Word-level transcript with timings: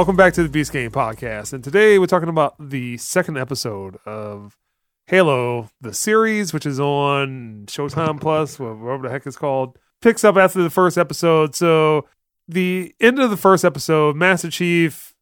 welcome 0.00 0.16
back 0.16 0.32
to 0.32 0.42
the 0.42 0.48
Beast 0.48 0.72
Game 0.72 0.90
Podcast. 0.90 1.52
And 1.52 1.62
today 1.62 1.98
we're 1.98 2.06
talking 2.06 2.30
about 2.30 2.54
the 2.58 2.96
second 2.96 3.36
episode 3.36 3.98
of 4.06 4.56
Halo, 5.08 5.68
the 5.82 5.92
series, 5.92 6.54
which 6.54 6.64
is 6.64 6.80
on 6.80 7.64
Showtime 7.66 8.18
Plus, 8.18 8.58
whatever 8.58 9.00
the 9.02 9.10
heck 9.10 9.26
it's 9.26 9.36
called. 9.36 9.78
Picks 10.00 10.24
up 10.24 10.38
after 10.38 10.62
the 10.62 10.70
first 10.70 10.96
episode. 10.96 11.54
So, 11.54 12.06
the 12.48 12.94
end 12.98 13.18
of 13.18 13.28
the 13.28 13.36
first 13.36 13.62
episode, 13.62 14.16
Master 14.16 14.50
Chief, 14.50 15.12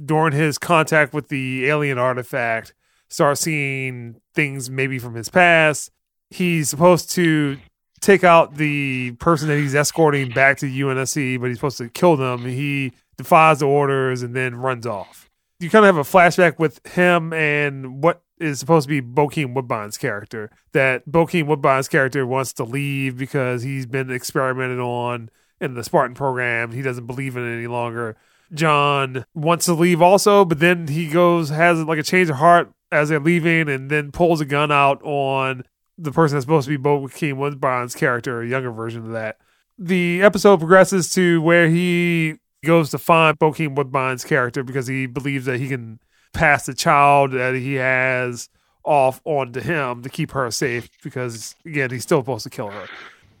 during 0.00 0.32
his 0.34 0.56
contact 0.56 1.12
with 1.12 1.26
the 1.30 1.66
alien 1.66 1.98
artifact, 1.98 2.74
starts 3.08 3.40
seeing 3.40 4.20
things 4.34 4.70
maybe 4.70 5.00
from 5.00 5.16
his 5.16 5.28
past. 5.28 5.90
He's 6.30 6.68
supposed 6.68 7.10
to 7.10 7.58
take 8.00 8.22
out 8.22 8.54
the 8.54 9.10
person 9.18 9.48
that 9.48 9.58
he's 9.58 9.74
escorting 9.74 10.30
back 10.30 10.58
to 10.58 10.66
UNSC, 10.66 11.40
but 11.40 11.48
he's 11.48 11.56
supposed 11.56 11.78
to 11.78 11.88
kill 11.88 12.16
them. 12.16 12.44
He 12.44 12.92
defies 13.18 13.58
the 13.58 13.66
orders 13.66 14.22
and 14.22 14.34
then 14.34 14.54
runs 14.54 14.86
off. 14.86 15.28
You 15.60 15.68
kind 15.68 15.84
of 15.84 15.96
have 15.96 16.06
a 16.06 16.08
flashback 16.08 16.58
with 16.58 16.86
him 16.86 17.32
and 17.32 18.02
what 18.02 18.22
is 18.38 18.60
supposed 18.60 18.88
to 18.88 19.00
be 19.00 19.06
Bokeem 19.06 19.54
Woodbine's 19.54 19.98
character. 19.98 20.50
That 20.72 21.06
Bokeem 21.06 21.46
Woodbine's 21.46 21.88
character 21.88 22.24
wants 22.24 22.52
to 22.54 22.64
leave 22.64 23.18
because 23.18 23.62
he's 23.62 23.84
been 23.84 24.10
experimented 24.10 24.78
on 24.78 25.30
in 25.60 25.74
the 25.74 25.82
Spartan 25.82 26.14
program. 26.14 26.70
He 26.70 26.80
doesn't 26.80 27.06
believe 27.06 27.36
in 27.36 27.44
it 27.44 27.56
any 27.56 27.66
longer. 27.66 28.16
John 28.54 29.26
wants 29.34 29.66
to 29.66 29.74
leave 29.74 30.00
also, 30.00 30.44
but 30.44 30.60
then 30.60 30.86
he 30.86 31.08
goes 31.08 31.50
has 31.50 31.82
like 31.82 31.98
a 31.98 32.04
change 32.04 32.30
of 32.30 32.36
heart 32.36 32.72
as 32.90 33.10
they're 33.10 33.20
leaving, 33.20 33.68
and 33.68 33.90
then 33.90 34.12
pulls 34.12 34.40
a 34.40 34.46
gun 34.46 34.72
out 34.72 35.02
on 35.02 35.64
the 35.98 36.12
person 36.12 36.36
that's 36.36 36.44
supposed 36.44 36.68
to 36.68 36.78
be 36.78 36.82
Bokeem 36.82 37.36
Woodbine's 37.36 37.94
character, 37.94 38.40
a 38.40 38.48
younger 38.48 38.70
version 38.70 39.04
of 39.04 39.12
that. 39.12 39.38
The 39.76 40.22
episode 40.22 40.58
progresses 40.58 41.10
to 41.10 41.42
where 41.42 41.68
he 41.68 42.36
goes 42.64 42.90
to 42.90 42.98
find 42.98 43.38
Bokeem 43.38 43.74
Woodbine's 43.76 44.24
character 44.24 44.62
because 44.62 44.86
he 44.86 45.06
believes 45.06 45.44
that 45.46 45.58
he 45.60 45.68
can 45.68 46.00
pass 46.32 46.66
the 46.66 46.74
child 46.74 47.32
that 47.32 47.54
he 47.54 47.74
has 47.74 48.48
off 48.84 49.20
onto 49.24 49.60
him 49.60 50.02
to 50.02 50.08
keep 50.08 50.30
her 50.32 50.50
safe 50.50 50.88
because 51.02 51.54
again 51.66 51.90
he's 51.90 52.02
still 52.02 52.20
supposed 52.20 52.44
to 52.44 52.50
kill 52.50 52.70
her. 52.70 52.86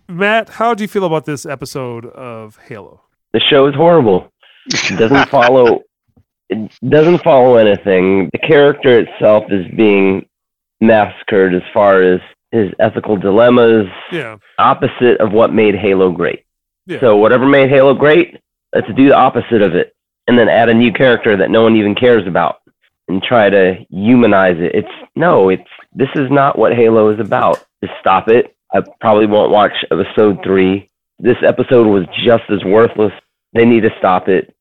Matt, 0.08 0.48
how 0.50 0.74
do 0.74 0.82
you 0.84 0.88
feel 0.88 1.04
about 1.04 1.24
this 1.26 1.44
episode 1.46 2.06
of 2.06 2.58
Halo? 2.68 3.02
The 3.32 3.40
show 3.40 3.66
is 3.66 3.74
horrible. 3.74 4.30
It 4.90 4.98
doesn't 4.98 5.28
follow 5.30 5.82
it 6.50 6.70
doesn't 6.88 7.22
follow 7.22 7.56
anything. 7.56 8.28
The 8.32 8.38
character 8.38 8.98
itself 9.00 9.44
is 9.50 9.66
being 9.76 10.26
massacred 10.80 11.54
as 11.54 11.62
far 11.74 12.02
as 12.02 12.20
his 12.52 12.70
ethical 12.78 13.16
dilemmas, 13.16 13.86
Yeah. 14.10 14.36
opposite 14.58 15.20
of 15.20 15.32
what 15.32 15.52
made 15.52 15.74
Halo 15.74 16.10
great. 16.10 16.44
Yeah. 16.86 17.00
So 17.00 17.16
whatever 17.16 17.46
made 17.46 17.68
Halo 17.68 17.92
great, 17.94 18.38
Uh, 18.74 18.80
let's 18.80 18.96
do 18.96 19.08
the 19.08 19.16
opposite 19.16 19.62
of 19.62 19.74
it, 19.74 19.94
and 20.26 20.38
then 20.38 20.48
add 20.48 20.68
a 20.68 20.74
new 20.74 20.92
character 20.92 21.36
that 21.36 21.50
no 21.50 21.62
one 21.62 21.76
even 21.76 21.94
cares 21.94 22.26
about, 22.26 22.60
and 23.08 23.22
try 23.22 23.50
to 23.50 23.76
humanize 23.90 24.56
it. 24.58 24.74
It's 24.74 25.08
no, 25.16 25.48
it's 25.48 25.62
this 25.92 26.08
is 26.14 26.30
not 26.30 26.58
what 26.58 26.74
Halo 26.74 27.10
is 27.10 27.20
about. 27.20 27.64
Just 27.82 27.94
stop 28.00 28.28
it. 28.28 28.56
I 28.72 28.82
probably 29.00 29.26
won't 29.26 29.50
watch 29.50 29.72
episode 29.90 30.38
three. 30.44 30.88
This 31.18 31.38
episode 31.46 31.86
was 31.86 32.06
just 32.24 32.44
as 32.50 32.62
worthless. 32.64 33.12
They 33.52 33.64
need 33.64 33.82
to 33.82 33.90
stop 33.98 34.28
it. 34.28 34.54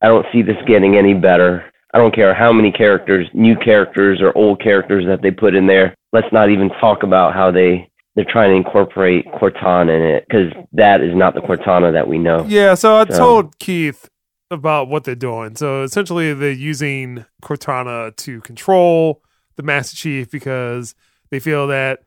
I 0.00 0.08
don't 0.08 0.26
see 0.32 0.42
this 0.42 0.56
getting 0.66 0.96
any 0.96 1.14
better. 1.14 1.70
I 1.92 1.98
don't 1.98 2.14
care 2.14 2.34
how 2.34 2.52
many 2.52 2.72
characters, 2.72 3.28
new 3.34 3.56
characters 3.56 4.20
or 4.20 4.36
old 4.36 4.60
characters 4.60 5.06
that 5.06 5.22
they 5.22 5.30
put 5.30 5.54
in 5.54 5.66
there. 5.66 5.94
Let's 6.12 6.32
not 6.32 6.50
even 6.50 6.68
talk 6.80 7.02
about 7.02 7.34
how 7.34 7.50
they 7.50 7.88
they're 8.14 8.24
trying 8.24 8.50
to 8.50 8.56
incorporate 8.56 9.26
Cortana 9.32 9.96
in 9.96 10.02
it 10.02 10.24
because 10.28 10.52
that 10.72 11.00
is 11.00 11.14
not 11.14 11.34
the 11.34 11.40
Cortana 11.40 11.92
that 11.92 12.06
we 12.08 12.18
know. 12.18 12.44
Yeah, 12.48 12.74
so 12.74 12.96
I 12.96 13.04
So- 13.06 13.18
told 13.18 13.58
Keith 13.58 14.08
about 14.50 14.88
what 14.88 15.04
they're 15.04 15.14
doing. 15.16 15.56
So 15.56 15.82
essentially, 15.82 16.32
they're 16.32 16.50
using 16.52 17.24
Cortana 17.42 18.14
to 18.16 18.40
control 18.42 19.22
the 19.56 19.62
Master 19.62 19.96
Chief 19.96 20.30
because 20.30 20.94
they 21.30 21.40
feel 21.40 21.66
that 21.68 22.00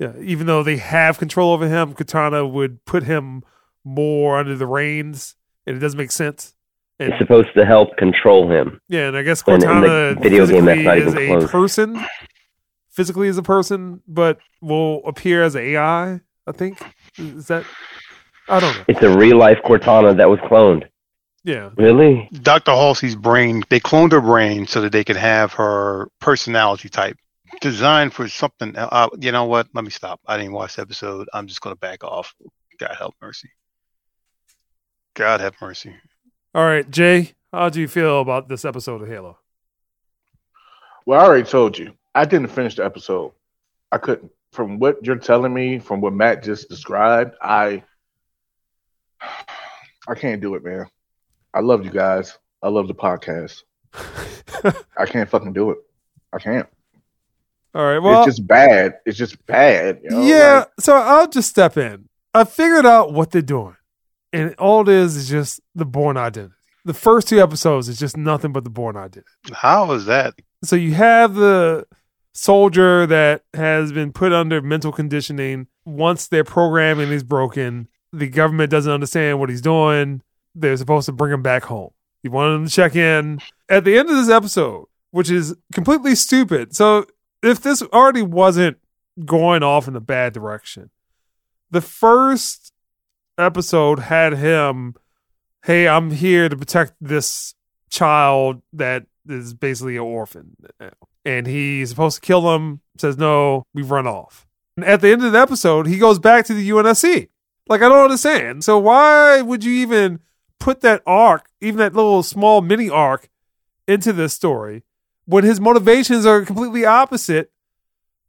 yeah, 0.00 0.12
even 0.20 0.46
though 0.48 0.62
they 0.64 0.76
have 0.78 1.18
control 1.18 1.52
over 1.52 1.68
him, 1.68 1.94
Cortana 1.94 2.50
would 2.50 2.84
put 2.84 3.04
him 3.04 3.42
more 3.84 4.38
under 4.38 4.56
the 4.56 4.66
reins, 4.66 5.36
and 5.66 5.76
it 5.76 5.78
doesn't 5.80 5.96
make 5.96 6.10
sense. 6.10 6.54
And 6.98 7.10
It's 7.12 7.18
supposed 7.20 7.48
to 7.56 7.64
help 7.64 7.96
control 7.96 8.50
him. 8.50 8.80
yeah, 8.88 9.06
and 9.08 9.16
I 9.16 9.22
guess 9.22 9.42
And 9.46 9.54
in 9.54 9.60
the 9.60 9.66
Cortana 10.16 10.22
video 10.22 10.46
game, 10.46 10.64
that's 10.64 10.80
not 10.82 10.98
is 10.98 11.14
even 11.14 11.22
a 11.22 11.38
close. 11.38 11.50
person, 11.50 12.04
physically 12.94 13.28
as 13.28 13.36
a 13.36 13.42
person, 13.42 14.00
but 14.08 14.38
will 14.60 15.02
appear 15.06 15.42
as 15.42 15.54
an 15.54 15.62
AI. 15.62 16.20
I 16.46 16.52
think 16.52 16.80
is 17.18 17.48
that. 17.48 17.64
I 18.48 18.60
don't 18.60 18.76
know. 18.76 18.84
It's 18.88 19.02
a 19.02 19.16
real 19.16 19.38
life 19.38 19.58
Cortana 19.64 20.16
that 20.16 20.28
was 20.28 20.38
cloned. 20.40 20.86
Yeah, 21.44 21.70
Really? 21.76 22.28
Dr. 22.32 22.70
Halsey's 22.72 23.16
brain, 23.16 23.62
they 23.68 23.78
cloned 23.78 24.12
her 24.12 24.20
brain 24.20 24.66
so 24.66 24.80
that 24.80 24.92
they 24.92 25.04
could 25.04 25.16
have 25.16 25.52
her 25.54 26.08
personality 26.18 26.88
type 26.88 27.18
designed 27.60 28.14
for 28.14 28.28
something. 28.28 28.74
Uh, 28.76 29.08
you 29.18 29.30
know 29.30 29.44
what? 29.44 29.68
Let 29.74 29.84
me 29.84 29.90
stop. 29.90 30.20
I 30.26 30.38
didn't 30.38 30.52
watch 30.52 30.76
the 30.76 30.82
episode. 30.82 31.28
I'm 31.34 31.46
just 31.46 31.60
going 31.60 31.74
to 31.74 31.78
back 31.80 32.02
off. 32.02 32.34
God 32.78 32.94
help 32.98 33.14
mercy. 33.20 33.50
God 35.14 35.40
have 35.40 35.54
mercy. 35.60 35.94
All 36.54 36.64
right, 36.64 36.90
Jay, 36.90 37.32
how 37.52 37.68
do 37.68 37.80
you 37.80 37.88
feel 37.88 38.20
about 38.20 38.48
this 38.48 38.64
episode 38.64 39.02
of 39.02 39.08
Halo? 39.08 39.38
Well, 41.04 41.20
I 41.20 41.24
already 41.24 41.44
told 41.44 41.76
you. 41.78 41.92
I 42.14 42.24
didn't 42.24 42.48
finish 42.48 42.76
the 42.76 42.84
episode. 42.84 43.32
I 43.90 43.98
couldn't. 43.98 44.30
From 44.52 44.78
what 44.78 45.04
you're 45.04 45.16
telling 45.16 45.52
me, 45.52 45.80
from 45.80 46.00
what 46.00 46.12
Matt 46.12 46.42
just 46.42 46.68
described, 46.68 47.34
I 47.42 47.82
I 50.08 50.14
can't 50.14 50.40
do 50.40 50.54
it, 50.54 50.64
man. 50.64 50.86
I 51.52 51.60
love 51.60 51.84
you 51.84 51.90
guys. 51.90 52.38
I 52.62 52.68
love 52.68 52.88
the 52.88 52.94
podcast. 52.94 53.62
I 54.96 55.06
can't 55.06 55.28
fucking 55.28 55.52
do 55.52 55.70
it. 55.70 55.78
I 56.32 56.38
can't. 56.38 56.68
All 57.74 57.84
right, 57.84 57.98
well, 57.98 58.22
it's 58.22 58.36
just 58.36 58.46
bad. 58.46 58.98
It's 59.04 59.18
just 59.18 59.44
bad. 59.46 60.00
you 60.02 60.10
know? 60.10 60.22
yeah. 60.22 60.58
Like, 60.58 60.68
so 60.78 60.94
I'll 60.94 61.28
just 61.28 61.50
step 61.50 61.76
in. 61.76 62.08
I 62.32 62.44
figured 62.44 62.86
out 62.86 63.12
what 63.12 63.32
they're 63.32 63.42
doing, 63.42 63.76
and 64.32 64.54
all 64.56 64.82
it 64.82 64.88
is 64.88 65.16
is 65.16 65.28
just 65.28 65.60
the 65.74 65.84
Bourne 65.84 66.16
Identity. 66.16 66.54
The 66.84 66.94
first 66.94 67.28
two 67.28 67.40
episodes 67.40 67.88
is 67.88 67.98
just 67.98 68.16
nothing 68.16 68.52
but 68.52 68.62
the 68.62 68.70
Bourne 68.70 68.96
Identity. 68.96 69.26
How 69.52 69.90
is 69.92 70.04
that? 70.04 70.34
So 70.62 70.76
you 70.76 70.94
have 70.94 71.34
the 71.34 71.86
soldier 72.34 73.06
that 73.06 73.44
has 73.54 73.92
been 73.92 74.12
put 74.12 74.32
under 74.32 74.60
mental 74.60 74.92
conditioning. 74.92 75.68
Once 75.84 76.28
their 76.28 76.44
programming 76.44 77.10
is 77.10 77.22
broken, 77.22 77.88
the 78.12 78.28
government 78.28 78.70
doesn't 78.70 78.92
understand 78.92 79.38
what 79.40 79.48
he's 79.48 79.60
doing. 79.60 80.22
They're 80.54 80.76
supposed 80.76 81.06
to 81.06 81.12
bring 81.12 81.32
him 81.32 81.42
back 81.42 81.64
home. 81.64 81.90
You 82.22 82.30
want 82.30 82.54
him 82.54 82.66
to 82.66 82.72
check 82.72 82.96
in 82.96 83.40
at 83.68 83.84
the 83.84 83.98
end 83.98 84.08
of 84.08 84.16
this 84.16 84.30
episode, 84.30 84.86
which 85.10 85.30
is 85.30 85.54
completely 85.72 86.14
stupid. 86.14 86.74
So 86.74 87.06
if 87.42 87.60
this 87.60 87.82
already 87.82 88.22
wasn't 88.22 88.78
going 89.24 89.62
off 89.62 89.86
in 89.88 89.96
a 89.96 90.00
bad 90.00 90.32
direction, 90.32 90.90
the 91.70 91.80
first 91.80 92.72
episode 93.36 93.98
had 93.98 94.34
him, 94.34 94.94
hey, 95.64 95.86
I'm 95.86 96.10
here 96.10 96.48
to 96.48 96.56
protect 96.56 96.94
this 97.00 97.54
child 97.90 98.62
that 98.72 99.06
is 99.28 99.54
basically 99.54 99.96
an 99.96 100.02
orphan. 100.02 100.56
And 101.24 101.46
he's 101.46 101.90
supposed 101.90 102.16
to 102.16 102.20
kill 102.20 102.54
him, 102.54 102.80
says 102.98 103.16
no, 103.16 103.66
we've 103.72 103.90
run 103.90 104.06
off. 104.06 104.46
And 104.76 104.84
at 104.84 105.00
the 105.00 105.08
end 105.08 105.24
of 105.24 105.32
the 105.32 105.38
episode, 105.38 105.86
he 105.86 105.98
goes 105.98 106.18
back 106.18 106.44
to 106.46 106.54
the 106.54 106.68
UNSC. 106.68 107.28
Like, 107.68 107.80
I 107.80 107.88
don't 107.88 108.04
understand. 108.04 108.62
So 108.62 108.78
why 108.78 109.40
would 109.40 109.64
you 109.64 109.72
even 109.72 110.20
put 110.60 110.80
that 110.82 111.02
arc, 111.06 111.48
even 111.60 111.78
that 111.78 111.94
little 111.94 112.22
small 112.22 112.60
mini 112.60 112.90
arc, 112.90 113.30
into 113.86 114.12
this 114.12 114.32
story 114.32 114.82
when 115.26 115.44
his 115.44 115.60
motivations 115.60 116.24
are 116.26 116.42
completely 116.42 116.84
opposite 116.84 117.52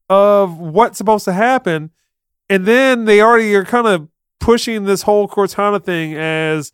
of 0.10 0.58
what's 0.58 0.98
supposed 0.98 1.26
to 1.26 1.34
happen? 1.34 1.92
And 2.50 2.66
then 2.66 3.06
they 3.06 3.22
already 3.22 3.54
are 3.56 3.66
kind 3.66 3.88
of 3.88 4.08
pushing 4.40 4.86
this 4.86 5.02
whole 5.02 5.28
Cortana 5.28 5.84
thing 5.84 6.14
as, 6.14 6.72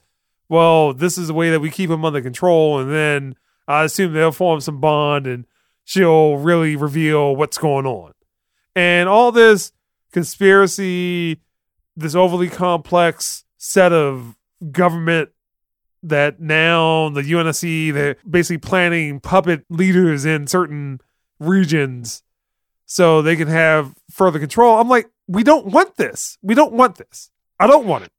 well, 0.50 0.94
this 0.94 1.18
is 1.18 1.30
the 1.30 1.34
way 1.34 1.50
that 1.50 1.62
we 1.62 1.72
keep 1.72 1.90
him 1.90 2.04
under 2.04 2.22
control. 2.22 2.80
And 2.80 2.92
then 2.92 3.36
I 3.68 3.86
assume 3.86 4.14
they'll 4.14 4.32
form 4.32 4.60
some 4.60 4.82
bond 4.82 5.26
and 5.26 5.46
she'll 5.86 6.38
really 6.38 6.76
reveal 6.76 7.36
what's 7.36 7.58
going 7.58 7.86
on. 7.86 8.14
And 8.76 9.10
all 9.10 9.32
this 9.32 9.72
conspiracy, 10.12 11.42
this 11.96 12.16
overly 12.16 12.50
complex 12.50 13.44
set 13.58 13.92
of 13.92 14.36
government 14.72 15.30
that 16.04 16.40
now 16.40 17.10
the 17.10 17.22
UNSC, 17.22 17.94
they're 17.94 18.16
basically 18.30 18.58
planning 18.58 19.20
puppet 19.20 19.66
leaders 19.70 20.26
in 20.26 20.48
certain 20.48 21.00
regions 21.40 22.24
so 22.86 23.22
they 23.22 23.36
can 23.36 23.48
have 23.48 23.94
further 24.10 24.40
control. 24.40 24.80
I'm 24.80 24.90
like, 24.90 25.10
we 25.28 25.44
don't 25.44 25.68
want 25.68 25.98
this. 25.98 26.38
We 26.42 26.56
don't 26.56 26.74
want 26.74 26.96
this. 26.96 27.30
I 27.60 27.68
don't 27.68 27.86
want 27.86 28.06
it. 28.06 28.12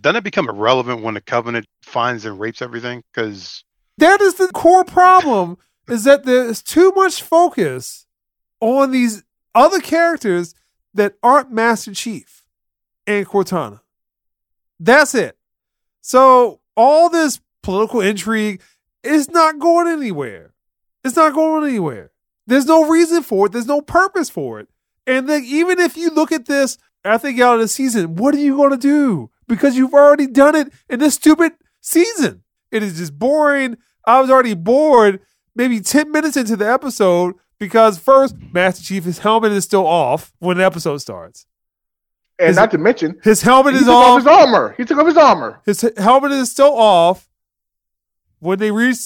Doesn't 0.00 0.16
it 0.16 0.24
become 0.24 0.48
irrelevant 0.48 1.02
when 1.02 1.14
the 1.14 1.20
Covenant 1.20 1.66
finds 1.82 2.24
and 2.24 2.40
rapes 2.40 2.60
everything? 2.60 3.02
Because 3.12 3.62
That 3.98 4.20
is 4.20 4.34
the 4.34 4.48
core 4.48 4.84
problem 4.84 5.58
is 5.88 6.04
that 6.04 6.24
there's 6.24 6.62
too 6.62 6.92
much 6.94 7.22
focus 7.22 8.06
on 8.60 8.90
these 8.90 9.22
other 9.54 9.80
characters 9.80 10.54
that 10.94 11.14
aren't 11.22 11.52
Master 11.52 11.94
Chief 11.94 12.44
and 13.06 13.26
Cortana. 13.26 13.80
That's 14.80 15.14
it. 15.14 15.36
So 16.00 16.60
all 16.76 17.08
this 17.08 17.40
political 17.62 18.00
intrigue, 18.00 18.60
It's 19.02 19.30
not 19.30 19.58
going 19.58 19.88
anywhere. 19.88 20.52
It's 21.04 21.16
not 21.16 21.34
going 21.34 21.68
anywhere. 21.68 22.10
There's 22.46 22.66
no 22.66 22.88
reason 22.88 23.22
for 23.22 23.46
it. 23.46 23.52
There's 23.52 23.66
no 23.66 23.80
purpose 23.80 24.28
for 24.28 24.60
it. 24.60 24.68
And 25.06 25.28
then 25.28 25.44
even 25.44 25.78
if 25.78 25.96
you 25.96 26.10
look 26.10 26.32
at 26.32 26.46
this 26.46 26.78
you 27.04 27.32
get 27.32 27.40
out 27.42 27.54
of 27.54 27.60
the 27.60 27.68
season, 27.68 28.16
what 28.16 28.34
are 28.34 28.38
you 28.38 28.56
going 28.56 28.72
to 28.72 28.76
do? 28.76 29.30
Because 29.46 29.76
you've 29.76 29.94
already 29.94 30.26
done 30.26 30.56
it 30.56 30.72
in 30.88 30.98
this 30.98 31.14
stupid 31.14 31.52
season. 31.80 32.42
It 32.72 32.82
is 32.82 32.98
just 32.98 33.16
boring. 33.16 33.76
I 34.04 34.20
was 34.20 34.28
already 34.28 34.54
bored 34.54 35.20
maybe 35.56 35.80
10 35.80 36.10
minutes 36.12 36.36
into 36.36 36.56
the 36.56 36.70
episode 36.70 37.34
because 37.58 37.98
first, 37.98 38.36
Master 38.52 38.84
Chief, 38.84 39.04
his 39.04 39.18
helmet 39.18 39.52
is 39.52 39.64
still 39.64 39.86
off 39.86 40.32
when 40.38 40.58
the 40.58 40.64
episode 40.64 40.98
starts. 40.98 41.46
And 42.38 42.50
Is 42.50 42.56
not 42.56 42.70
to 42.72 42.78
mention, 42.78 43.18
His 43.24 43.40
helmet 43.42 43.72
he 43.74 43.78
is 43.80 43.86
took 43.86 43.94
off 43.94 44.06
off. 44.06 44.18
his 44.18 44.26
armor. 44.26 44.74
He 44.76 44.84
took 44.84 44.98
off 44.98 45.06
his 45.06 45.16
armor. 45.16 45.60
His 45.64 45.80
helmet 45.96 46.32
is 46.32 46.50
still 46.50 46.76
off. 46.76 47.28
When 48.40 48.58
they 48.58 48.70
reach 48.70 48.98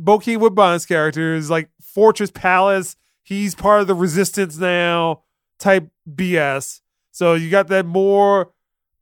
Bokeem 0.00 0.38
Woodbine's 0.40 0.84
character, 0.84 1.34
is 1.34 1.48
like 1.50 1.70
Fortress 1.80 2.32
Palace. 2.32 2.96
He's 3.22 3.54
part 3.54 3.80
of 3.80 3.86
the 3.86 3.94
resistance 3.94 4.58
now, 4.58 5.22
type 5.60 5.88
BS. 6.12 6.80
So 7.12 7.34
you 7.34 7.48
got 7.48 7.68
that 7.68 7.86
more 7.86 8.50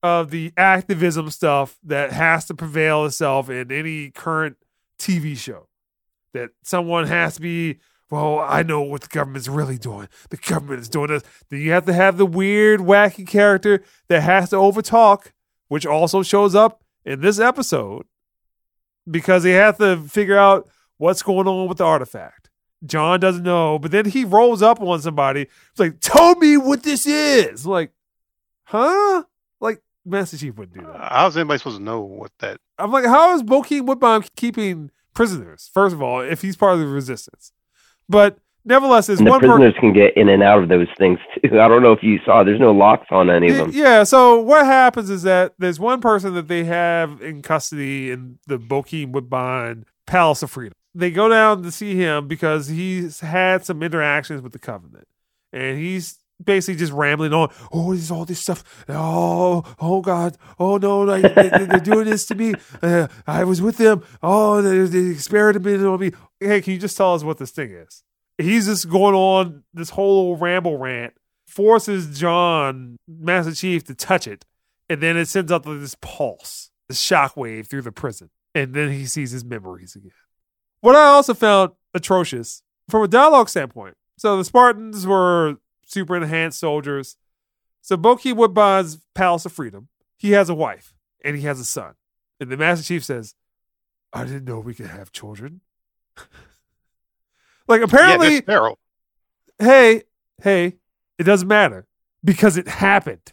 of 0.02 0.30
the 0.30 0.52
activism 0.58 1.30
stuff 1.30 1.78
that 1.84 2.12
has 2.12 2.44
to 2.46 2.54
prevail 2.54 3.06
itself 3.06 3.48
in 3.48 3.72
any 3.72 4.10
current 4.10 4.56
TV 4.98 5.34
show. 5.36 5.68
That 6.32 6.50
someone 6.62 7.06
has 7.06 7.34
to 7.34 7.40
be, 7.40 7.78
well, 8.10 8.40
I 8.40 8.62
know 8.62 8.82
what 8.82 9.02
the 9.02 9.08
government's 9.08 9.48
really 9.48 9.78
doing. 9.78 10.08
The 10.30 10.36
government 10.36 10.80
is 10.80 10.88
doing 10.88 11.08
this. 11.08 11.22
Then 11.50 11.60
you 11.60 11.72
have 11.72 11.86
to 11.86 11.92
have 11.92 12.16
the 12.16 12.26
weird, 12.26 12.80
wacky 12.80 13.26
character 13.26 13.82
that 14.08 14.22
has 14.22 14.50
to 14.50 14.56
overtalk, 14.56 15.32
which 15.68 15.86
also 15.86 16.22
shows 16.22 16.54
up 16.54 16.82
in 17.04 17.20
this 17.20 17.38
episode 17.38 18.06
because 19.10 19.42
they 19.42 19.52
have 19.52 19.78
to 19.78 19.96
figure 19.96 20.38
out 20.38 20.68
what's 20.96 21.22
going 21.22 21.48
on 21.48 21.68
with 21.68 21.78
the 21.78 21.84
artifact. 21.84 22.50
John 22.84 23.20
doesn't 23.20 23.44
know, 23.44 23.78
but 23.78 23.90
then 23.90 24.06
he 24.06 24.24
rolls 24.24 24.62
up 24.62 24.80
on 24.80 25.00
somebody. 25.00 25.42
It's 25.42 25.78
like, 25.78 26.00
tell 26.00 26.34
me 26.36 26.56
what 26.56 26.82
this 26.82 27.06
is. 27.06 27.64
Like, 27.66 27.92
huh? 28.64 29.24
Like, 29.60 29.80
Master 30.04 30.36
Chief 30.36 30.56
wouldn't 30.56 30.78
do 30.78 30.86
that. 30.86 31.12
How's 31.12 31.36
anybody 31.36 31.58
supposed 31.58 31.78
to 31.78 31.82
know 31.82 32.00
what 32.00 32.32
that? 32.40 32.58
I'm 32.78 32.90
like, 32.90 33.04
how 33.04 33.34
is 33.34 33.42
Bokeem 33.42 33.86
Woodbine 33.86 34.24
keeping 34.34 34.90
prisoners? 35.14 35.70
First 35.72 35.94
of 35.94 36.02
all, 36.02 36.20
if 36.20 36.42
he's 36.42 36.56
part 36.56 36.74
of 36.74 36.80
the 36.80 36.86
resistance, 36.86 37.52
but 38.08 38.38
nevertheless, 38.64 39.06
the 39.06 39.16
one 39.16 39.40
person. 39.40 39.56
prisoners 39.56 39.74
can 39.80 39.92
get 39.92 40.16
in 40.16 40.28
and 40.28 40.42
out 40.42 40.62
of 40.62 40.68
those 40.68 40.88
things 40.98 41.18
too. 41.34 41.60
I 41.60 41.68
don't 41.68 41.82
know 41.82 41.92
if 41.92 42.02
you 42.02 42.18
saw. 42.24 42.44
There's 42.44 42.60
no 42.60 42.72
locks 42.72 43.06
on 43.10 43.30
any 43.30 43.50
of 43.50 43.56
them. 43.56 43.70
Yeah. 43.72 44.04
So 44.04 44.40
what 44.40 44.66
happens 44.66 45.10
is 45.10 45.22
that 45.22 45.54
there's 45.58 45.80
one 45.80 46.00
person 46.00 46.34
that 46.34 46.48
they 46.48 46.64
have 46.64 47.20
in 47.22 47.42
custody 47.42 48.10
in 48.10 48.38
the 48.46 48.58
Bokeem 48.58 49.12
Woodbine 49.12 49.84
Palace 50.06 50.42
of 50.42 50.50
Freedom. 50.50 50.74
They 50.94 51.10
go 51.10 51.28
down 51.28 51.62
to 51.62 51.70
see 51.70 51.96
him 51.96 52.28
because 52.28 52.68
he's 52.68 53.20
had 53.20 53.64
some 53.64 53.82
interactions 53.82 54.42
with 54.42 54.52
the 54.52 54.58
Covenant, 54.58 55.08
and 55.52 55.78
he's 55.78 56.18
basically 56.44 56.78
just 56.78 56.92
rambling 56.92 57.32
on. 57.32 57.52
Oh, 57.72 57.92
there's 57.92 58.10
all 58.10 58.24
this 58.24 58.40
stuff. 58.40 58.84
Oh, 58.88 59.64
oh 59.80 60.00
God. 60.00 60.36
Oh 60.58 60.76
no, 60.76 61.06
they, 61.06 61.20
they're 61.20 61.80
doing 61.80 62.06
this 62.06 62.26
to 62.26 62.34
me. 62.34 62.54
Uh, 62.82 63.08
I 63.26 63.44
was 63.44 63.62
with 63.62 63.78
them. 63.78 64.02
Oh, 64.22 64.62
they, 64.62 64.86
they 64.86 65.10
experimented 65.12 65.84
on 65.84 66.00
me. 66.00 66.12
Hey, 66.40 66.60
can 66.60 66.72
you 66.72 66.78
just 66.78 66.96
tell 66.96 67.14
us 67.14 67.24
what 67.24 67.38
this 67.38 67.50
thing 67.50 67.70
is? 67.70 68.02
He's 68.38 68.66
just 68.66 68.88
going 68.88 69.14
on 69.14 69.64
this 69.72 69.90
whole 69.90 70.36
ramble 70.36 70.78
rant 70.78 71.14
forces 71.46 72.18
John, 72.18 72.96
Master 73.06 73.54
Chief, 73.54 73.84
to 73.84 73.94
touch 73.94 74.26
it, 74.26 74.44
and 74.88 75.00
then 75.00 75.16
it 75.16 75.28
sends 75.28 75.52
out 75.52 75.64
this 75.64 75.96
pulse, 76.00 76.70
this 76.88 77.00
shockwave 77.00 77.68
through 77.68 77.82
the 77.82 77.92
prison, 77.92 78.30
and 78.54 78.74
then 78.74 78.90
he 78.90 79.06
sees 79.06 79.30
his 79.30 79.44
memories 79.44 79.94
again. 79.94 80.12
What 80.80 80.96
I 80.96 81.06
also 81.06 81.34
found 81.34 81.72
atrocious 81.94 82.62
from 82.88 83.04
a 83.04 83.08
dialogue 83.08 83.48
standpoint. 83.48 83.96
So 84.18 84.36
the 84.36 84.44
Spartans 84.44 85.06
were 85.06 85.56
super 85.92 86.16
enhanced 86.16 86.58
soldiers. 86.58 87.16
So 87.80 87.96
Bokeem 87.96 88.36
Woodbine's 88.36 88.98
Palace 89.14 89.44
of 89.44 89.52
Freedom, 89.52 89.88
he 90.16 90.32
has 90.32 90.48
a 90.48 90.54
wife 90.54 90.94
and 91.24 91.36
he 91.36 91.42
has 91.42 91.60
a 91.60 91.64
son. 91.64 91.94
And 92.40 92.50
the 92.50 92.56
Master 92.56 92.84
Chief 92.84 93.04
says, 93.04 93.34
I 94.12 94.24
didn't 94.24 94.44
know 94.44 94.58
we 94.58 94.74
could 94.74 94.86
have 94.86 95.12
children. 95.12 95.60
like 97.68 97.82
apparently 97.82 98.40
they're 98.40 98.42
sterile. 98.42 98.78
hey, 99.58 100.02
hey, 100.42 100.76
it 101.18 101.24
doesn't 101.24 101.48
matter 101.48 101.86
because 102.24 102.56
it 102.56 102.68
happened. 102.68 103.32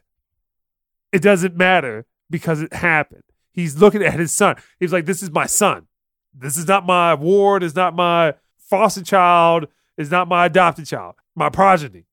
It 1.11 1.21
doesn't 1.21 1.55
matter 1.55 2.05
because 2.29 2.61
it 2.61 2.73
happened. 2.73 3.23
He's 3.51 3.77
looking 3.77 4.03
at 4.03 4.19
his 4.19 4.31
son. 4.31 4.55
He's 4.79 4.93
like, 4.93 5.05
This 5.05 5.23
is 5.23 5.31
my 5.31 5.47
son. 5.47 5.87
This 6.33 6.55
is 6.55 6.67
not 6.67 6.85
my 6.85 7.15
ward. 7.15 7.63
It's 7.63 7.75
not 7.75 7.95
my 7.95 8.35
foster 8.57 9.03
child. 9.03 9.67
It's 9.97 10.11
not 10.11 10.27
my 10.27 10.45
adopted 10.45 10.85
child, 10.85 11.15
my 11.35 11.49
progeny. 11.49 12.05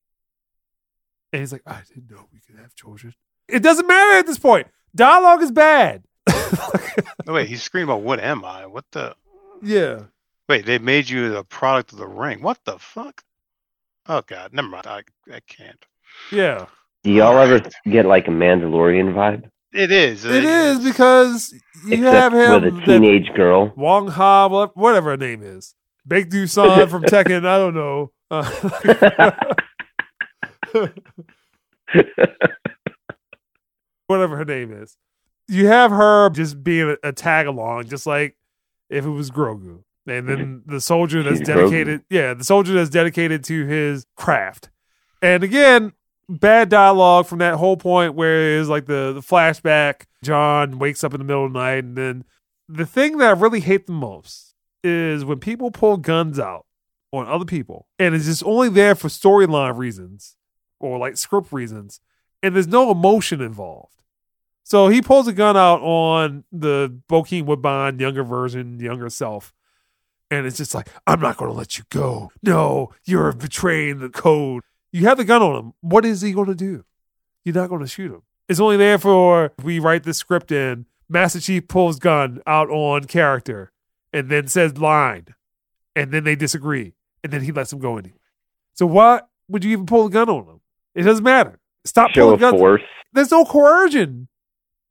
And 1.36 1.42
he's 1.42 1.52
like, 1.52 1.60
I 1.66 1.82
didn't 1.86 2.10
know 2.10 2.24
we 2.32 2.40
could 2.40 2.58
have 2.58 2.74
children. 2.74 3.12
It 3.46 3.62
doesn't 3.62 3.86
matter 3.86 4.18
at 4.18 4.26
this 4.26 4.38
point. 4.38 4.68
Dialogue 4.94 5.42
is 5.42 5.50
bad. 5.52 6.02
No, 7.26 7.34
wait, 7.34 7.46
he's 7.46 7.62
screaming 7.62 7.90
about 7.90 8.00
what 8.00 8.20
am 8.20 8.42
I? 8.42 8.64
What 8.64 8.86
the? 8.92 9.14
yeah. 9.62 10.04
Wait, 10.48 10.64
they 10.64 10.78
made 10.78 11.10
you 11.10 11.28
the 11.30 11.44
product 11.44 11.92
of 11.92 11.98
the 11.98 12.06
ring. 12.06 12.40
What 12.40 12.58
the 12.64 12.78
fuck? 12.78 13.22
Oh 14.08 14.22
god, 14.26 14.54
never 14.54 14.66
mind. 14.68 14.86
I 14.86 15.02
I 15.30 15.40
can't. 15.46 15.84
Yeah. 16.32 16.66
Do 17.04 17.12
y'all 17.12 17.36
ever 17.36 17.56
Alright. 17.56 17.74
get 17.84 18.06
like 18.06 18.28
a 18.28 18.30
Mandalorian 18.30 19.12
vibe? 19.12 19.50
It 19.74 19.92
is. 19.92 20.24
It 20.24 20.42
is 20.42 20.78
because 20.82 21.52
you 21.86 21.98
Except 21.98 22.14
have 22.14 22.32
him. 22.32 22.62
with 22.62 22.72
a 22.72 22.76
that- 22.78 22.86
teenage 22.86 23.30
girl. 23.34 23.74
Wong 23.76 24.08
Ha, 24.08 24.48
whatever 24.74 25.10
her 25.10 25.16
name 25.18 25.42
is. 25.42 25.74
Big 26.08 26.30
Dusan 26.30 26.88
from 26.88 27.02
Tekken, 27.12 27.44
I 27.44 27.58
don't 27.58 27.74
know. 27.74 28.12
Uh, 28.30 29.30
whatever 34.06 34.36
her 34.36 34.44
name 34.44 34.72
is. 34.72 34.96
You 35.48 35.66
have 35.68 35.90
her 35.90 36.30
just 36.30 36.62
being 36.64 36.96
a, 37.02 37.08
a 37.08 37.12
tag 37.12 37.46
along, 37.46 37.86
just 37.88 38.06
like 38.06 38.36
if 38.90 39.04
it 39.04 39.10
was 39.10 39.30
Grogu. 39.30 39.82
And 40.08 40.28
then 40.28 40.38
mm-hmm. 40.38 40.70
the 40.72 40.80
soldier 40.80 41.22
that's 41.22 41.40
dedicated, 41.40 42.04
yeah, 42.08 42.34
the 42.34 42.44
soldier 42.44 42.74
that's 42.74 42.90
dedicated 42.90 43.42
to 43.44 43.66
his 43.66 44.06
craft. 44.16 44.70
And 45.20 45.42
again, 45.42 45.92
bad 46.28 46.68
dialogue 46.68 47.26
from 47.26 47.38
that 47.38 47.54
whole 47.54 47.76
point 47.76 48.14
where 48.14 48.58
it's 48.58 48.68
like 48.68 48.86
the, 48.86 49.12
the 49.12 49.20
flashback. 49.20 50.02
John 50.22 50.78
wakes 50.78 51.02
up 51.02 51.12
in 51.14 51.18
the 51.18 51.24
middle 51.24 51.46
of 51.46 51.52
the 51.52 51.58
night. 51.58 51.84
And 51.84 51.96
then 51.96 52.24
the 52.68 52.86
thing 52.86 53.18
that 53.18 53.28
I 53.28 53.40
really 53.40 53.60
hate 53.60 53.86
the 53.86 53.92
most 53.92 54.54
is 54.84 55.24
when 55.24 55.40
people 55.40 55.70
pull 55.70 55.96
guns 55.96 56.38
out 56.38 56.66
on 57.12 57.26
other 57.26 57.44
people 57.44 57.86
and 57.98 58.14
it's 58.14 58.26
just 58.26 58.44
only 58.44 58.68
there 58.68 58.94
for 58.94 59.08
storyline 59.08 59.76
reasons 59.76 60.36
or 60.80 60.98
like 60.98 61.16
script 61.16 61.52
reasons 61.52 62.00
and 62.42 62.54
there's 62.54 62.68
no 62.68 62.90
emotion 62.90 63.40
involved. 63.40 64.02
So 64.62 64.88
he 64.88 65.00
pulls 65.02 65.28
a 65.28 65.32
gun 65.32 65.56
out 65.56 65.80
on 65.80 66.44
the 66.52 67.00
Bokeem 67.08 67.44
Woodbine 67.44 67.98
younger 67.98 68.24
version, 68.24 68.80
younger 68.80 69.10
self. 69.10 69.52
And 70.30 70.44
it's 70.44 70.56
just 70.56 70.74
like, 70.74 70.88
I'm 71.06 71.20
not 71.20 71.36
going 71.36 71.50
to 71.50 71.56
let 71.56 71.78
you 71.78 71.84
go. 71.90 72.32
No, 72.42 72.92
you're 73.04 73.32
betraying 73.32 74.00
the 74.00 74.08
code. 74.08 74.62
You 74.90 75.06
have 75.06 75.18
the 75.18 75.24
gun 75.24 75.42
on 75.42 75.56
him. 75.56 75.72
What 75.80 76.04
is 76.04 76.20
he 76.20 76.32
going 76.32 76.48
to 76.48 76.54
do? 76.54 76.84
You're 77.44 77.54
not 77.54 77.68
going 77.68 77.82
to 77.82 77.86
shoot 77.86 78.12
him. 78.12 78.22
It's 78.48 78.60
only 78.60 78.76
there 78.76 78.98
for 78.98 79.52
we 79.62 79.78
write 79.78 80.02
the 80.02 80.14
script 80.14 80.50
in. 80.50 80.86
Master 81.08 81.40
Chief 81.40 81.68
pulls 81.68 82.00
gun 82.00 82.40
out 82.46 82.68
on 82.70 83.04
character 83.04 83.72
and 84.12 84.28
then 84.28 84.48
says 84.48 84.78
line. 84.78 85.26
And 85.94 86.10
then 86.12 86.24
they 86.24 86.34
disagree. 86.34 86.94
And 87.22 87.32
then 87.32 87.42
he 87.42 87.52
lets 87.52 87.72
him 87.72 87.78
go 87.78 87.98
anyway. 87.98 88.18
So 88.74 88.86
why 88.86 89.22
would 89.48 89.64
you 89.64 89.70
even 89.72 89.86
pull 89.86 90.06
a 90.06 90.10
gun 90.10 90.28
on 90.28 90.44
him? 90.44 90.60
It 90.96 91.02
doesn't 91.02 91.22
matter. 91.24 91.60
Stop 91.84 92.10
Show 92.10 92.22
pulling 92.26 92.40
guns. 92.40 92.58
force. 92.58 92.82
There's 93.12 93.30
no 93.30 93.44
coercion 93.44 94.26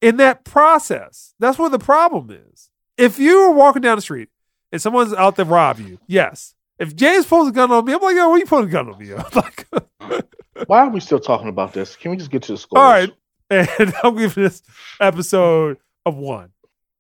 in 0.02 0.18
that 0.18 0.46
process. 0.46 1.34
That's 1.40 1.58
where 1.60 1.70
the 1.70 1.80
problem 1.80 2.30
is. 2.32 2.70
If 2.98 3.20
you 3.20 3.40
were 3.40 3.52
walking 3.52 3.82
down 3.82 3.98
the 3.98 4.02
street 4.02 4.30
and 4.72 4.82
someone's 4.82 5.14
out 5.14 5.36
to 5.36 5.44
rob 5.44 5.80
you, 5.80 6.00
yes. 6.08 6.54
If 6.80 6.96
James 6.96 7.26
pulls 7.26 7.50
a 7.50 7.52
gun 7.52 7.72
on 7.72 7.84
me, 7.86 7.94
I'm 7.94 8.02
like, 8.02 8.16
yo, 8.16 8.30
what 8.30 8.38
you 8.40 8.46
pulling 8.46 8.68
a 8.68 8.72
gun 8.72 8.90
on 8.90 8.98
me? 9.00 9.14
like, 9.36 9.68
Why 10.68 10.80
are 10.80 10.90
we 10.90 11.00
still 11.02 11.20
talking 11.20 11.50
about 11.50 11.74
this? 11.74 11.96
Can 11.96 12.12
we 12.12 12.18
just 12.18 12.32
get 12.32 12.44
to 12.44 12.54
the 12.54 12.58
score? 12.58 12.80
all 12.80 12.90
right. 12.90 13.12
And 13.50 13.68
I'm 14.04 14.16
giving 14.16 14.44
this 14.44 14.62
episode 15.00 15.78
a 16.06 16.12
one. 16.12 16.52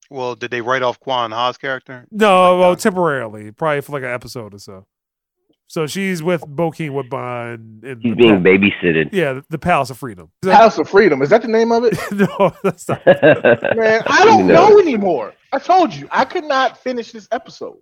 Well, 0.09 0.35
did 0.35 0.51
they 0.51 0.61
write 0.61 0.83
off 0.83 0.99
Kwan 0.99 1.31
Ha's 1.31 1.57
character? 1.57 2.05
No, 2.11 2.51
Like 2.53 2.59
well, 2.59 2.69
that. 2.71 2.79
temporarily, 2.79 3.51
probably 3.51 3.81
for 3.81 3.93
like 3.93 4.03
an 4.03 4.09
episode 4.11 4.53
or 4.53 4.59
so. 4.59 4.85
So 5.67 5.87
she's 5.87 6.21
with 6.21 6.41
Bokeem 6.41 6.91
Woodbine 6.91 7.81
in 7.83 7.99
He's 8.01 8.11
the 8.11 8.15
being 8.15 8.43
pa- 8.43 8.49
babysitted. 8.49 9.09
yeah, 9.11 9.33
the, 9.33 9.45
the 9.49 9.57
Palace 9.57 9.89
of 9.89 9.97
Freedom. 9.97 10.29
House 10.43 10.77
of 10.77 10.87
Freedom. 10.87 11.21
Is 11.23 11.29
that 11.29 11.41
the 11.41 11.47
name 11.47 11.71
of 11.71 11.83
it? 11.83 11.97
no, 12.11 12.53
that's 12.63 12.87
not. 12.87 13.03
Man, 13.05 14.01
I 14.05 14.23
don't 14.25 14.45
know 14.47 14.79
anymore. 14.79 15.33
I 15.51 15.59
told 15.59 15.93
you 15.93 16.07
I 16.11 16.23
could 16.25 16.43
not 16.45 16.77
finish 16.77 17.11
this 17.11 17.27
episode. 17.31 17.77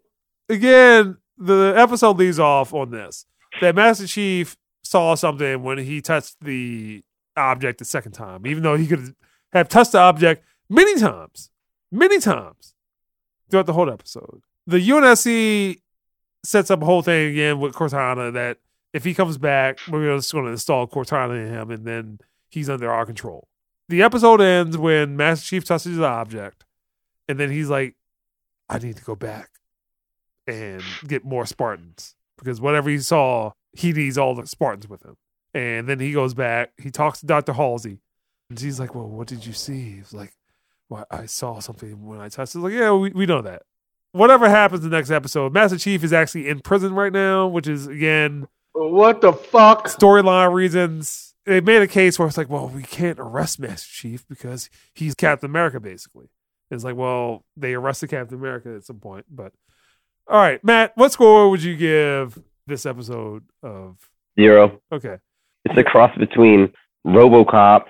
again, 0.49 1.17
the 1.37 1.73
episode 1.75 2.17
leaves 2.17 2.39
off 2.39 2.73
on 2.73 2.91
this 2.91 3.25
that 3.61 3.75
Master 3.75 4.07
Chief 4.07 4.55
saw 4.83 5.15
something 5.15 5.61
when 5.63 5.77
he 5.79 6.01
touched 6.01 6.35
the 6.41 7.03
object 7.35 7.79
the 7.79 7.85
second 7.85 8.13
time, 8.13 8.45
even 8.47 8.63
though 8.63 8.75
he 8.77 8.87
could 8.87 9.13
have 9.51 9.67
touched 9.67 9.91
the 9.93 9.99
object 9.99 10.43
many 10.69 10.97
times, 10.99 11.49
many 11.91 12.19
times 12.19 12.75
throughout 13.49 13.65
the 13.65 13.73
whole 13.73 13.89
episode. 13.91 14.41
the 14.67 14.77
UNSC 14.77 15.81
sets 16.43 16.69
up 16.69 16.81
a 16.81 16.85
whole 16.85 17.01
thing 17.01 17.31
again 17.31 17.59
with 17.59 17.73
Cortana 17.73 18.31
that 18.33 18.57
if 18.93 19.03
he 19.03 19.13
comes 19.13 19.37
back, 19.37 19.79
we're 19.89 20.15
just 20.15 20.31
going 20.31 20.45
to 20.45 20.51
install 20.51 20.87
Cortana 20.87 21.45
in 21.45 21.51
him, 21.51 21.71
and 21.71 21.85
then 21.85 22.19
he's 22.49 22.69
under 22.69 22.91
our 22.91 23.05
control. 23.05 23.47
The 23.89 24.03
episode 24.03 24.41
ends 24.41 24.77
when 24.77 25.17
Master 25.17 25.45
Chief 25.45 25.65
touches 25.65 25.97
the 25.97 26.05
object, 26.05 26.65
and 27.27 27.39
then 27.39 27.49
he's 27.49 27.69
like, 27.69 27.95
"I 28.69 28.77
need 28.79 28.97
to 28.97 29.03
go 29.03 29.15
back 29.15 29.49
and 30.47 30.83
get 31.07 31.25
more 31.25 31.45
Spartans 31.45 32.15
because 32.37 32.61
whatever 32.61 32.89
he 32.89 32.99
saw, 32.99 33.51
he 33.73 33.91
needs 33.91 34.17
all 34.17 34.35
the 34.35 34.47
Spartans 34.47 34.87
with 34.87 35.03
him." 35.03 35.17
And 35.53 35.87
then 35.87 35.99
he 35.99 36.11
goes 36.11 36.33
back. 36.33 36.71
He 36.77 36.91
talks 36.91 37.19
to 37.19 37.25
Doctor 37.25 37.53
Halsey, 37.53 37.99
and 38.49 38.59
she's 38.59 38.79
like, 38.79 38.95
"Well, 38.95 39.09
what 39.09 39.27
did 39.27 39.45
you 39.45 39.53
see?" 39.53 39.95
He's 39.95 40.13
like, 40.13 40.33
"Well, 40.89 41.05
I 41.11 41.25
saw 41.25 41.59
something 41.59 42.05
when 42.05 42.19
I 42.19 42.29
touched." 42.29 42.55
it." 42.55 42.59
like, 42.59 42.73
"Yeah, 42.73 42.93
we, 42.93 43.11
we 43.11 43.25
know 43.25 43.41
that." 43.41 43.63
Whatever 44.13 44.47
happens 44.49 44.83
in 44.83 44.89
the 44.89 44.95
next 44.95 45.11
episode, 45.11 45.53
Master 45.53 45.77
Chief 45.77 46.03
is 46.03 46.13
actually 46.13 46.47
in 46.47 46.61
prison 46.61 46.93
right 46.93 47.11
now, 47.11 47.47
which 47.47 47.67
is 47.67 47.87
again 47.87 48.47
What 48.73 49.21
the 49.21 49.33
fuck? 49.33 49.87
storyline 49.87 50.53
reasons. 50.53 51.35
They 51.45 51.59
made 51.59 51.81
a 51.81 51.87
case 51.87 52.17
where 52.17 52.27
it's 52.27 52.37
like, 52.37 52.49
well, 52.49 52.69
we 52.69 52.83
can't 52.83 53.19
arrest 53.19 53.59
Master 53.59 53.89
Chief 53.91 54.25
because 54.29 54.69
he's 54.93 55.13
Captain 55.13 55.49
America, 55.49 55.79
basically. 55.79 56.29
It's 56.71 56.83
like, 56.85 56.95
well, 56.95 57.43
they 57.57 57.73
arrested 57.73 58.11
Captain 58.11 58.37
America 58.37 58.73
at 58.75 58.85
some 58.85 58.99
point, 58.99 59.25
but 59.29 59.51
all 60.27 60.39
right, 60.39 60.63
Matt, 60.63 60.93
what 60.95 61.11
score 61.11 61.49
would 61.49 61.61
you 61.61 61.75
give 61.75 62.39
this 62.65 62.85
episode 62.85 63.43
of? 63.61 63.97
Zero. 64.39 64.79
Okay, 64.91 65.17
It's 65.65 65.77
a 65.77 65.83
cross 65.83 66.15
between 66.17 66.71
RoboCop 67.05 67.83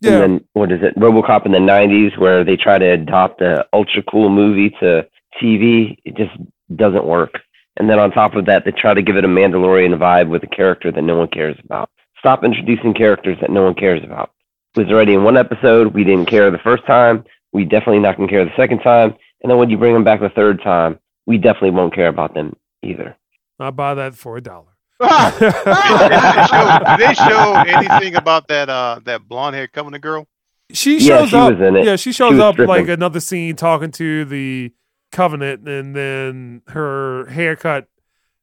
yeah, 0.00 0.12
and 0.12 0.22
then 0.22 0.44
what 0.52 0.72
is 0.72 0.80
it? 0.82 0.96
RoboCop 0.96 1.46
in 1.46 1.52
the 1.52 1.58
'90s, 1.58 2.18
where 2.18 2.44
they 2.44 2.56
try 2.56 2.78
to 2.78 2.86
adopt 2.86 3.40
a 3.40 3.66
ultra 3.72 4.02
cool 4.02 4.28
movie 4.28 4.70
to 4.80 5.06
TV. 5.42 5.96
It 6.04 6.16
just 6.16 6.36
doesn't 6.76 7.04
work. 7.04 7.40
And 7.76 7.88
then 7.88 7.98
on 7.98 8.10
top 8.10 8.34
of 8.34 8.46
that, 8.46 8.64
they 8.64 8.72
try 8.72 8.94
to 8.94 9.02
give 9.02 9.16
it 9.16 9.24
a 9.24 9.28
Mandalorian 9.28 9.96
vibe 9.98 10.28
with 10.28 10.42
a 10.42 10.48
character 10.48 10.90
that 10.90 11.02
no 11.02 11.16
one 11.16 11.28
cares 11.28 11.56
about. 11.64 11.90
Stop 12.18 12.44
introducing 12.44 12.92
characters 12.92 13.38
that 13.40 13.50
no 13.50 13.62
one 13.62 13.74
cares 13.74 14.02
about. 14.02 14.32
It 14.76 14.80
was 14.80 14.90
already 14.90 15.14
in 15.14 15.22
one 15.22 15.36
episode. 15.36 15.94
We 15.94 16.04
didn't 16.04 16.26
care 16.26 16.50
the 16.50 16.58
first 16.58 16.84
time. 16.86 17.24
We 17.52 17.64
definitely 17.64 18.00
not 18.00 18.16
gonna 18.16 18.28
care 18.28 18.44
the 18.44 18.50
second 18.56 18.80
time. 18.80 19.14
And 19.42 19.50
then 19.50 19.58
when 19.58 19.70
you 19.70 19.78
bring 19.78 19.94
them 19.94 20.04
back 20.04 20.20
the 20.20 20.28
third 20.28 20.60
time, 20.62 20.98
we 21.26 21.38
definitely 21.38 21.70
won't 21.70 21.94
care 21.94 22.08
about 22.08 22.34
them 22.34 22.56
either. 22.82 23.16
I 23.60 23.70
buy 23.70 23.94
that 23.94 24.14
for 24.14 24.36
a 24.36 24.40
dollar. 24.40 24.77
Did 25.00 25.08
they 25.10 26.46
show, 26.46 26.78
did 26.84 26.98
they 27.08 27.14
show 27.14 27.54
anything 27.66 28.14
about 28.16 28.48
that 28.48 28.68
uh 28.68 29.00
that 29.04 29.28
blonde 29.28 29.54
haired 29.56 29.72
Covenant 29.72 30.02
girl? 30.02 30.26
She 30.72 30.98
Yeah, 30.98 31.18
shows 31.20 31.30
she 31.30 31.36
up. 31.36 31.52
was 31.58 31.66
in 31.68 31.76
it. 31.76 31.84
Yeah, 31.84 31.96
she 31.96 32.12
shows 32.12 32.32
was 32.32 32.40
up 32.40 32.54
stripping. 32.54 32.68
like 32.68 32.88
another 32.88 33.20
scene 33.20 33.56
talking 33.56 33.90
to 33.92 34.24
the 34.24 34.72
Covenant, 35.12 35.66
and 35.68 35.94
then 35.96 36.62
her 36.68 37.26
haircut 37.26 37.86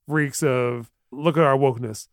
reeks 0.08 0.42
of 0.44 0.90
look 1.12 1.38
at 1.38 1.44
our 1.44 1.58
wokeness. 1.58 2.08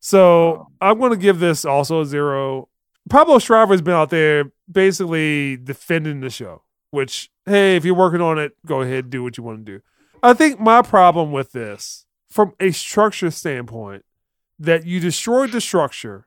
So 0.00 0.66
I'm 0.80 0.98
going 0.98 1.12
to 1.12 1.16
give 1.16 1.38
this 1.40 1.64
also 1.64 2.02
a 2.02 2.06
zero. 2.06 2.68
Pablo 3.08 3.38
Schreiber's 3.38 3.80
been 3.82 3.94
out 3.94 4.10
there 4.10 4.52
basically 4.70 5.56
defending 5.56 6.20
the 6.20 6.28
show, 6.30 6.62
which 6.90 7.30
hey, 7.46 7.76
if 7.76 7.84
you're 7.86 7.94
working 7.94 8.20
on 8.20 8.38
it, 8.38 8.52
go 8.66 8.82
ahead 8.82 9.08
do 9.10 9.22
what 9.22 9.38
you 9.38 9.44
want 9.44 9.64
to 9.64 9.72
do. 9.78 9.82
I 10.22 10.34
think 10.34 10.58
my 10.60 10.82
problem 10.82 11.32
with 11.32 11.52
this, 11.52 12.03
from 12.34 12.52
a 12.58 12.72
structure 12.72 13.30
standpoint, 13.30 14.04
that 14.58 14.84
you 14.86 14.98
destroyed 15.00 15.52
the 15.52 15.60
structure 15.60 16.26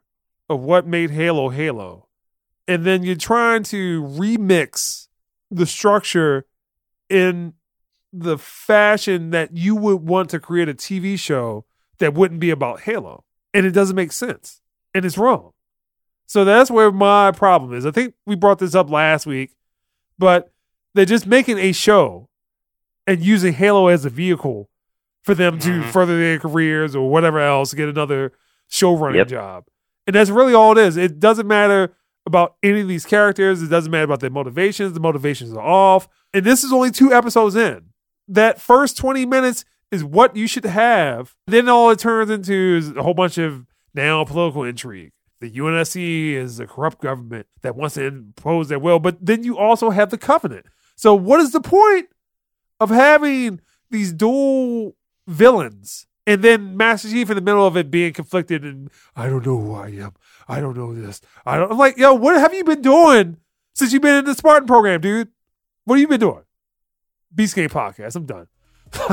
of 0.49 0.61
what 0.61 0.87
made 0.87 1.11
Halo 1.11 1.49
Halo 1.49 2.07
and 2.67 2.83
then 2.83 3.03
you're 3.03 3.15
trying 3.15 3.63
to 3.63 4.03
remix 4.03 5.07
the 5.49 5.65
structure 5.65 6.45
in 7.09 7.53
the 8.11 8.37
fashion 8.37 9.29
that 9.29 9.55
you 9.55 9.75
would 9.75 10.01
want 10.01 10.29
to 10.31 10.39
create 10.39 10.67
a 10.67 10.73
TV 10.73 11.17
show 11.17 11.65
that 11.99 12.13
wouldn't 12.13 12.39
be 12.39 12.49
about 12.49 12.81
Halo. 12.81 13.23
And 13.53 13.65
it 13.65 13.71
doesn't 13.71 13.95
make 13.95 14.11
sense. 14.11 14.59
And 14.93 15.05
it's 15.05 15.17
wrong. 15.17 15.53
So 16.25 16.43
that's 16.43 16.69
where 16.69 16.91
my 16.91 17.31
problem 17.31 17.73
is. 17.73 17.85
I 17.85 17.91
think 17.91 18.15
we 18.25 18.35
brought 18.35 18.59
this 18.59 18.75
up 18.75 18.89
last 18.89 19.25
week, 19.25 19.55
but 20.19 20.51
they're 20.93 21.05
just 21.05 21.25
making 21.25 21.57
a 21.57 21.71
show 21.71 22.27
and 23.05 23.23
using 23.23 23.53
Halo 23.53 23.87
as 23.87 24.03
a 24.03 24.09
vehicle 24.09 24.69
for 25.27 25.36
them 25.36 25.60
to 25.60 25.69
Mhm. 25.81 25.91
further 25.91 26.17
their 26.17 26.39
careers 26.39 26.96
or 26.96 27.10
whatever 27.12 27.39
else, 27.39 27.74
get 27.74 27.88
another 27.89 28.31
showrunning 28.72 29.15
Yep. 29.17 29.27
job. 29.27 29.65
And 30.07 30.15
that's 30.15 30.29
really 30.31 30.53
all 30.53 30.72
it 30.72 30.77
is. 30.79 30.98
It 30.98 31.19
doesn't 31.19 31.48
matter 31.48 31.93
about 32.25 32.55
any 32.63 32.79
of 32.81 32.88
these 32.88 33.05
characters. 33.05 33.62
It 33.62 33.67
doesn't 33.69 33.91
matter 33.91 34.05
about 34.05 34.22
their 34.22 34.29
motivations. 34.29 34.93
The 34.93 35.00
motivations 35.00 35.53
are 35.53 35.62
off. 35.62 36.07
And 36.34 36.46
this 36.46 36.63
is 36.63 36.72
only 36.74 36.91
two 36.91 37.13
episodes 37.13 37.55
in. 37.55 37.89
That 38.27 38.60
first 38.62 38.98
20 38.98 39.25
minutes 39.25 39.63
is 39.91 40.03
what 40.03 40.36
you 40.36 40.48
should 40.48 40.65
have. 40.65 41.36
Then 41.48 41.69
all 41.69 41.89
it 41.91 42.00
turns 42.00 42.29
into 42.31 42.53
is 42.77 42.91
a 42.96 43.03
whole 43.03 43.13
bunch 43.13 43.38
of 43.38 43.65
now 43.93 44.24
political 44.24 44.63
intrigue. 44.63 45.12
The 45.39 45.50
UNSC 45.50 46.34
is 46.36 46.60
a 46.60 46.67
corrupt 46.67 47.00
government 47.01 47.48
that 47.62 47.75
wants 47.75 47.96
to 47.96 48.05
impose 48.05 48.69
their 48.69 48.79
will, 48.79 49.00
but 49.00 49.17
then 49.25 49.43
you 49.43 49.57
also 49.57 49.89
have 49.91 50.10
the 50.10 50.17
covenant. 50.17 50.65
So 50.96 51.13
what 51.13 51.39
is 51.41 51.51
the 51.51 51.62
point 51.62 52.07
of 52.79 52.89
having 52.89 53.60
these 53.89 54.12
dual 54.12 54.96
villains 55.27 56.07
and 56.25 56.41
then 56.41 56.75
Master 56.75 57.10
Chief 57.10 57.29
in 57.29 57.36
the 57.36 57.41
middle 57.41 57.65
of 57.65 57.77
it 57.77 57.91
being 57.91 58.13
conflicted 58.13 58.63
and 58.63 58.89
I 59.15 59.27
don't 59.27 59.46
know 59.46 59.60
who 59.60 59.75
I 59.75 59.89
am. 59.89 60.13
I 60.48 60.60
don't 60.60 60.77
know 60.77 60.93
this. 60.96 61.22
I 61.46 61.57
don't 61.57 61.72
I'm 61.72 61.77
like, 61.77 61.98
yo, 61.98 62.13
what 62.13 62.39
have 62.39 62.53
you 62.53 62.63
been 62.63 62.81
doing 62.81 63.38
since 63.75 63.93
you've 63.93 64.01
been 64.01 64.15
in 64.19 64.25
the 64.25 64.34
Spartan 64.34 64.67
program, 64.67 65.01
dude? 65.01 65.29
What 65.86 65.96
have 65.96 66.01
you 66.01 66.07
been 66.07 66.19
doing? 66.19 66.43
Beast 67.34 67.55
Game 67.55 67.69
Podcast. 67.69 68.15
I'm 68.15 68.25
done. 68.25 68.48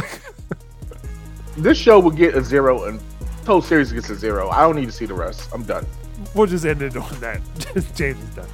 This 1.57 1.79
show 1.79 2.01
will 2.01 2.11
get 2.11 2.35
a 2.35 2.43
zero, 2.43 2.85
and 2.85 2.99
the 2.99 3.47
whole 3.47 3.63
series 3.63 3.93
gets 3.93 4.11
a 4.11 4.17
zero. 4.17 4.49
I 4.51 4.63
don't 4.63 4.75
need 4.75 4.87
to 4.87 4.93
see 4.93 5.07
the 5.07 5.15
rest. 5.15 5.49
I'm 5.55 5.63
done. 5.63 5.87
we'll 6.35 6.49
just 6.49 6.65
end 6.65 6.83
it 6.83 6.97
on 6.97 7.21
that. 7.21 7.41
James 7.95 8.19
is 8.21 8.31
done. 8.31 8.49